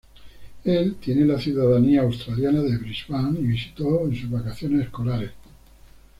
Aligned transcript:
Él 0.65 0.95
tiene 0.95 1.25
la 1.25 1.39
ciudadanía 1.39 2.01
australiana 2.01 2.63
de 2.63 2.75
Brisbane 2.75 3.39
y 3.39 3.43
visitó 3.43 4.05
en 4.07 4.15
sus 4.15 4.31
vacaciones 4.31 4.85
escolares. 4.85 5.29